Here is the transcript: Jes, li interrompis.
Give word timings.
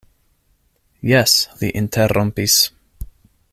Jes, 1.09 1.35
li 1.61 1.71
interrompis. 1.83 2.59